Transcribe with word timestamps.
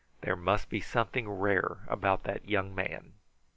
There 0.21 0.35
must 0.35 0.67
be 0.67 0.81
something 0.81 1.29
rare 1.29 1.83
about 1.87 2.23
that 2.23 2.49
young 2.49 2.73
man." 2.73 3.13